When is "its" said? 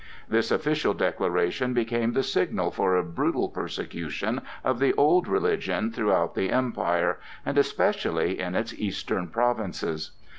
8.55-8.73